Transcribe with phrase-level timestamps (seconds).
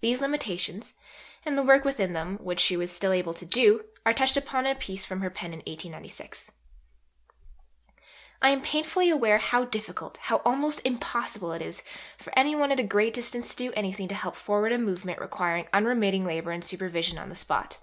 [0.00, 0.94] These limitations,
[1.44, 4.66] and the work within them which she still was able to do, are touched upon
[4.66, 6.50] in a piece from her pen in 1896.
[8.42, 11.84] "I am painfully aware how difficult, how almost impossible, it is
[12.18, 15.20] for any one at a great distance to do anything to help forward a movement
[15.20, 17.78] requiring unremitting labour and supervision on the spot.